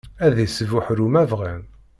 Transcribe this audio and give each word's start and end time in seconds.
Ad 0.25 0.35
isbuḥru 0.45 1.07
ma 1.13 1.23
bɣan. 1.31 1.63